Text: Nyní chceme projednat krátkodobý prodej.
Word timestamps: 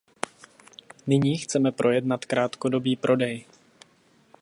Nyní 1.07 1.37
chceme 1.37 1.71
projednat 1.71 2.25
krátkodobý 2.25 2.95
prodej. 2.95 3.45